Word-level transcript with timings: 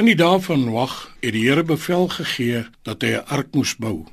In 0.00 0.06
die 0.08 0.16
dae 0.16 0.38
van 0.40 0.62
Noag 0.64 0.92
het 1.20 1.34
die 1.36 1.42
Here 1.44 1.60
bevel 1.62 2.06
gegee 2.08 2.60
dat 2.88 3.02
hy 3.04 3.08
'n 3.16 3.26
ark 3.36 3.48
moes 3.52 3.74
bou. 3.76 4.06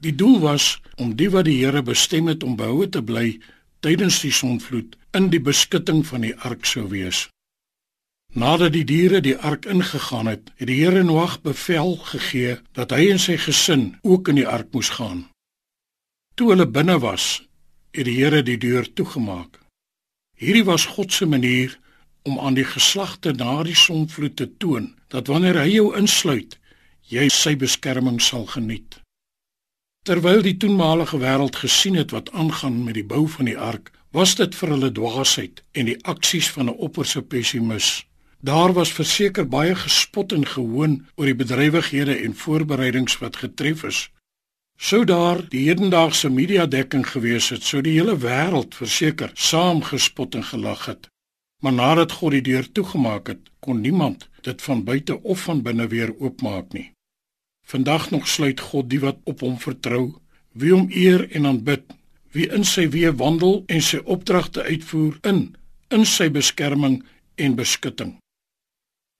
Die 0.00 0.14
doel 0.14 0.38
was 0.40 0.80
om 0.96 1.16
die 1.16 1.28
wat 1.30 1.44
die 1.44 1.58
Here 1.60 1.82
bestem 1.82 2.26
het 2.26 2.42
om 2.42 2.56
behoue 2.56 2.88
te 2.88 3.02
bly 3.02 3.40
tydens 3.80 4.20
die 4.20 4.32
sonvloed 4.32 4.96
in 5.12 5.28
die 5.28 5.40
beskutting 5.40 6.06
van 6.06 6.20
die 6.20 6.36
ark 6.36 6.64
sou 6.64 6.88
wees. 6.88 7.28
Nadat 8.32 8.72
die 8.72 8.84
diere 8.84 9.20
die 9.20 9.36
ark 9.36 9.66
ingegaan 9.66 10.26
het, 10.26 10.50
het 10.56 10.66
die 10.66 10.80
Here 10.80 11.02
Noag 11.02 11.42
bevel 11.42 11.96
gegee 11.96 12.56
dat 12.72 12.90
hy 12.90 13.10
en 13.10 13.18
sy 13.18 13.36
gesin 13.36 13.98
ook 14.02 14.28
in 14.28 14.40
die 14.40 14.48
ark 14.48 14.72
moes 14.72 14.88
gaan. 14.88 15.28
Toe 16.34 16.48
hulle 16.50 16.66
binne 16.66 16.98
was, 16.98 17.42
het 17.92 18.04
die 18.04 18.16
Here 18.16 18.42
die 18.42 18.58
deur 18.58 18.92
toegemaak. 18.92 19.60
Hierdie 20.36 20.64
was 20.64 20.86
God 20.86 21.12
se 21.12 21.26
manier 21.26 21.78
om 22.22 22.38
aan 22.38 22.54
die 22.54 22.64
geslagte 22.64 23.32
na 23.32 23.62
die 23.62 23.76
sonvloed 23.76 24.36
te 24.36 24.48
toon 24.56 24.96
dat 25.10 25.26
wanneer 25.26 25.58
hy 25.58 25.68
jou 25.74 25.90
insluit, 25.98 26.56
jy 27.10 27.28
sy 27.34 27.56
beskerming 27.58 28.20
sal 28.22 28.46
geniet. 28.46 29.00
Terwyl 30.06 30.40
die 30.42 30.56
toenmalige 30.56 31.18
wêreld 31.20 31.58
gesien 31.60 31.98
het 31.98 32.14
wat 32.14 32.30
aangaan 32.32 32.84
met 32.84 32.96
die 32.96 33.04
bou 33.04 33.26
van 33.28 33.50
die 33.50 33.58
ark, 33.58 33.90
was 34.16 34.34
dit 34.38 34.54
vir 34.56 34.72
hulle 34.74 34.90
dwaasheid 34.94 35.60
en 35.76 35.90
die 35.90 35.98
aksies 36.12 36.48
van 36.54 36.70
'n 36.70 36.78
opperse 36.86 37.22
pessimis. 37.22 38.06
Daar 38.40 38.72
was 38.72 38.92
verseker 38.92 39.48
baie 39.48 39.74
gespot 39.74 40.32
en 40.32 40.46
gehoon 40.46 41.06
oor 41.14 41.26
die 41.26 41.40
bedrywighede 41.42 42.14
en 42.24 42.34
voorbereidings 42.34 43.18
wat 43.18 43.36
getref 43.36 43.84
is. 43.84 44.10
Sou 44.78 45.04
daar 45.04 45.48
die 45.48 45.66
hedendaagse 45.68 46.30
media 46.30 46.66
dekking 46.66 47.06
gewees 47.06 47.50
het, 47.52 47.62
sou 47.62 47.82
die 47.82 47.98
hele 47.98 48.16
wêreld 48.16 48.74
verseker 48.74 49.30
saam 49.34 49.82
gespot 49.82 50.34
en 50.34 50.44
gelag 50.44 50.86
het. 50.86 51.08
Maar 51.60 51.72
nadat 51.72 52.12
God 52.12 52.32
die 52.38 52.42
deur 52.42 52.72
toegemaak 52.72 53.28
het, 53.28 53.50
kon 53.60 53.80
niemand 53.80 54.28
dit 54.40 54.62
van 54.62 54.84
buite 54.84 55.22
of 55.22 55.42
van 55.48 55.62
binne 55.62 55.86
weer 55.86 56.14
oopmaak 56.18 56.72
nie. 56.72 56.90
Vandag 57.66 58.10
nog 58.10 58.28
sluit 58.28 58.60
God 58.60 58.88
die 58.90 59.00
wat 59.00 59.18
op 59.24 59.40
hom 59.44 59.58
vertrou, 59.60 60.14
wie 60.52 60.72
hom 60.72 60.88
eer 60.90 61.26
en 61.30 61.46
aanbid, 61.46 61.84
wie 62.32 62.48
in 62.48 62.64
sy 62.64 62.86
weë 62.90 63.12
wandel 63.20 63.62
en 63.66 63.82
sy 63.84 64.00
opdragte 64.04 64.62
uitvoer 64.62 65.18
in 65.26 65.42
in 65.90 66.04
sy 66.06 66.28
beskerming 66.30 67.00
en 67.34 67.56
beskutting. 67.58 68.12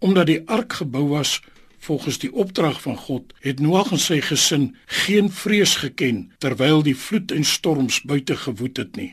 Omdat 0.07 0.29
die 0.31 0.43
ark 0.47 0.77
gebou 0.81 1.09
was 1.11 1.41
volgens 1.83 2.21
die 2.23 2.31
opdrag 2.33 2.79
van 2.83 2.97
God, 2.97 3.33
het 3.43 3.61
Noag 3.61 3.91
en 3.97 3.99
sy 3.99 4.21
gesin 4.23 4.69
geen 4.87 5.31
vrees 5.35 5.75
geken 5.83 6.29
terwyl 6.39 6.85
die 6.87 6.95
vloed 6.97 7.33
en 7.35 7.45
storms 7.45 8.03
buite 8.07 8.37
gewoed 8.37 8.79
het 8.79 8.97
nie. 8.97 9.11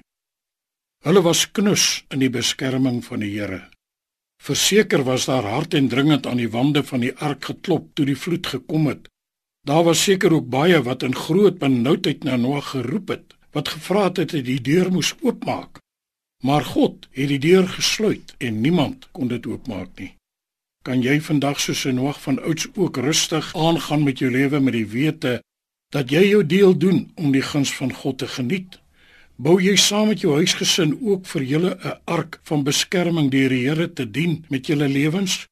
Hulle 1.06 1.22
was 1.22 1.45
knus 1.52 2.03
in 2.09 2.23
die 2.23 2.31
beskerming 2.34 3.03
van 3.06 3.22
die 3.22 3.30
Here. 3.36 3.62
Verseker 4.42 5.03
was 5.06 5.28
daar 5.30 5.45
hard 5.45 5.73
en 5.73 5.90
dringend 5.92 6.28
aan 6.28 6.42
die 6.42 6.50
wande 6.50 6.84
van 6.84 7.03
die 7.06 7.14
ark 7.14 7.45
geklop 7.52 7.90
toe 7.94 8.06
die 8.06 8.17
vloed 8.17 8.48
gekom 8.48 8.88
het. 8.90 9.08
Daar 9.68 9.84
was 9.84 10.03
seker 10.03 10.34
ook 10.34 10.50
baie 10.50 10.81
wat 10.84 11.03
in 11.03 11.16
groot 11.16 11.58
benoudheid 11.59 12.23
na 12.23 12.36
Noag 12.36 12.70
geroep 12.72 13.09
het, 13.14 13.36
wat 13.52 13.68
gevra 13.68 14.03
het 14.08 14.16
dat 14.16 14.31
hy 14.31 14.42
die 14.42 14.62
deur 14.62 14.92
moes 14.92 15.14
oopmaak. 15.22 15.81
Maar 16.44 16.66
God 16.66 17.08
het 17.12 17.30
die 17.34 17.42
deur 17.42 17.68
gesluit 17.68 18.36
en 18.38 18.62
niemand 18.62 19.09
kon 19.12 19.28
dit 19.28 19.45
oopmaak 19.45 20.00
nie. 20.00 20.14
Kan 20.86 21.02
jy 21.03 21.20
vandag 21.22 21.59
soos 21.59 21.84
Noag 21.92 22.22
van 22.22 22.40
ouds 22.40 22.70
ook 22.75 22.98
rustig 22.98 23.53
aangaan 23.56 24.03
met 24.03 24.20
jou 24.23 24.31
lewe 24.31 24.59
met 24.59 24.73
die 24.73 24.88
wete 24.88 25.42
dat 25.92 26.12
jy 26.12 26.23
jou 26.30 26.44
deel 26.45 26.78
doen 26.78 27.12
om 27.16 27.31
die 27.31 27.44
guns 27.44 27.73
van 27.75 27.94
God 27.94 28.18
te 28.23 28.28
geniet? 28.28 28.80
Bou 29.38 29.60
jy 29.62 29.76
saam 29.78 30.08
met 30.10 30.24
jou 30.24 30.32
huisgesin 30.34 30.96
ook 30.98 31.28
vir 31.30 31.44
julle 31.46 31.72
'n 31.78 32.00
ark 32.10 32.40
van 32.50 32.64
beskerming 32.64 33.30
deur 33.30 33.50
die 33.50 33.68
Here 33.70 33.94
te 33.94 34.12
dien 34.12 34.46
met 34.50 34.66
julle 34.66 34.88
lewens? 34.90 35.46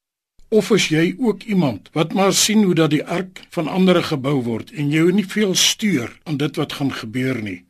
Of 0.50 0.72
is 0.72 0.88
jy 0.90 1.16
ook 1.20 1.44
iemand 1.44 1.90
wat 1.94 2.14
maar 2.14 2.34
sien 2.34 2.64
hoe 2.64 2.74
dat 2.74 2.90
die 2.90 3.06
ark 3.06 3.42
van 3.50 3.68
ander 3.68 4.04
gebou 4.04 4.42
word 4.42 4.72
en 4.72 4.90
jy 4.90 5.12
nie 5.12 5.26
veel 5.26 5.56
stuur 5.56 6.20
aan 6.24 6.38
dit 6.38 6.56
wat 6.56 6.74
gaan 6.74 6.92
gebeur 6.94 7.42
nie? 7.42 7.66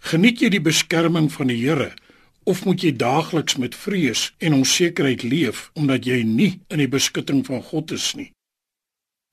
Geniet 0.00 0.40
jy 0.40 0.48
die 0.48 0.60
beskerming 0.60 1.32
van 1.32 1.46
die 1.46 1.62
Here 1.62 1.94
of 2.44 2.64
moet 2.64 2.82
jy 2.82 2.96
daagliks 2.96 3.56
met 3.56 3.74
vrees 3.74 4.34
en 4.38 4.54
onsekerheid 4.54 5.22
leef 5.22 5.70
omdat 5.74 6.04
jy 6.04 6.22
nie 6.22 6.60
in 6.70 6.78
die 6.78 6.90
beskutting 6.90 7.46
van 7.46 7.62
God 7.62 7.92
is 7.92 8.14
nie? 8.14 8.32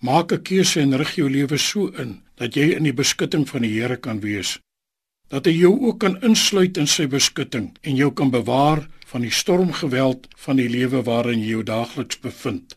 Maak 0.04 0.32
'n 0.32 0.44
keuse 0.44 0.82
en 0.82 0.98
rig 0.98 1.16
jou 1.16 1.30
lewe 1.30 1.58
so 1.58 1.88
in 1.88 2.22
dat 2.36 2.54
jy 2.54 2.76
in 2.78 2.84
die 2.84 2.94
beskutting 2.94 3.50
van 3.50 3.62
die 3.62 3.82
Here 3.82 3.98
kan 3.98 4.20
wees 4.20 4.60
dat 5.30 5.46
hy 5.46 5.54
jou 5.60 5.74
ook 5.88 6.00
kan 6.02 6.18
insluit 6.26 6.78
in 6.78 6.90
sy 6.90 7.06
beskutting 7.10 7.72
en 7.82 7.96
jou 7.96 8.10
kan 8.14 8.32
bewaar 8.34 8.88
van 9.10 9.26
die 9.26 9.34
stormgeweld 9.34 10.28
van 10.38 10.62
die 10.62 10.70
lewe 10.70 11.04
waarin 11.06 11.42
jy 11.42 11.56
jou 11.58 11.64
daagliks 11.66 12.20
bevind. 12.22 12.76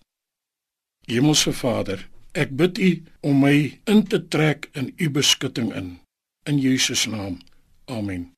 Hemelse 1.09 1.53
Vader, 1.53 2.07
ek 2.33 2.55
bid 2.57 2.79
U 2.79 2.93
om 3.29 3.43
my 3.45 3.57
in 3.91 4.05
te 4.09 4.21
trek 4.29 4.69
in 4.73 4.93
U 4.97 5.11
beskutting 5.11 5.73
in. 5.77 5.99
In 6.47 6.59
Jesus 6.59 7.07
naam. 7.07 7.41
Amen. 7.87 8.31